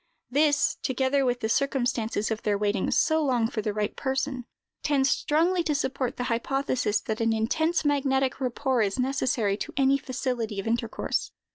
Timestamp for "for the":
3.47-3.71